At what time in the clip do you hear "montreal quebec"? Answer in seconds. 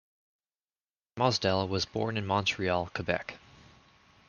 2.25-3.35